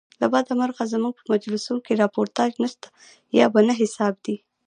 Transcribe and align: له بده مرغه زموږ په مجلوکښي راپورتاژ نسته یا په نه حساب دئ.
له 0.21 0.27
بده 0.33 0.51
مرغه 0.59 0.83
زموږ 0.93 1.13
په 1.17 1.23
مجلوکښي 1.31 1.93
راپورتاژ 2.03 2.51
نسته 2.63 2.87
یا 3.37 3.45
په 3.53 3.59
نه 3.67 3.73
حساب 3.81 4.13
دئ. 4.25 4.35